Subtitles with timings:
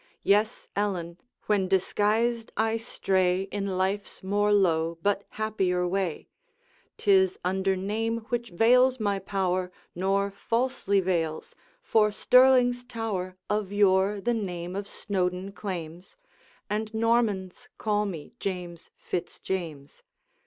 [0.23, 6.27] Yes, Ellen, when disguised I stray In life's more low but happier way,
[6.97, 11.53] 'Tis under name which veils my power Nor falsely veils,
[11.83, 16.15] for Stirling's tower Of yore the name of Snowdoun claims,
[16.67, 20.01] And Normans call me James Fitz James.